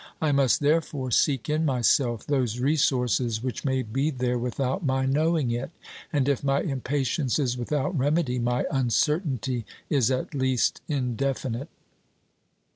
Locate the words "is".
7.37-7.55, 9.91-10.09